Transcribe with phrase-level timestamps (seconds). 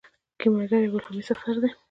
[0.39, 1.69] کیمیاګر یو الهامي سفر دی.